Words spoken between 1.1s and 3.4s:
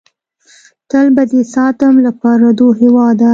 به دې ساتم له پردو هېواده!